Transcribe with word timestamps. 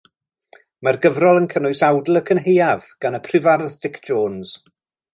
Mae'r 0.87 0.97
gyfrol 1.03 1.41
yn 1.41 1.45
cynnwys 1.51 1.85
awdl 1.89 2.21
Y 2.23 2.25
Cynhaeaf 2.31 2.91
gan 3.05 3.19
y 3.19 3.23
Prifardd 3.31 3.81
Dic 3.87 4.05
Jones. 4.11 4.61